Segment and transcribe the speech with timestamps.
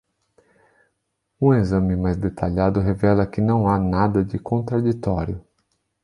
[1.39, 5.45] Um exame mais detalhado revela que não há nada de contraditório.